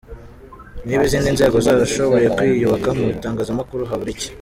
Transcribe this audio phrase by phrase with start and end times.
[0.85, 4.27] Niba izindi nzego zarashoboye kwiyubaka mu itangazamakuru habura iki?”.